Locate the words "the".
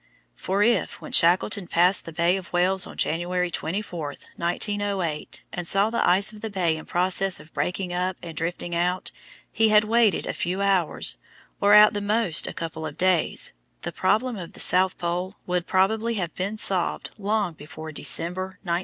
2.05-2.11, 5.91-6.03, 6.41-6.49, 11.93-12.01, 13.83-13.91, 14.53-14.59